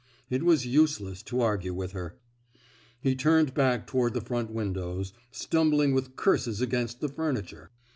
It 0.31 0.41
was 0.41 0.65
useless 0.65 1.21
to 1.21 1.41
argue 1.41 1.75
with 1.75 1.91
her. 1.91 2.15
He 3.01 3.13
turned 3.15 3.53
back 3.53 3.85
toward 3.85 4.15
the 4.15 4.19
front 4.21 4.49
windows, 4.49 5.13
stumbling 5.29 5.93
with 5.93 6.15
curses 6.15 6.59
against 6.59 7.01
the 7.01 7.07
furniture. 7.09 7.69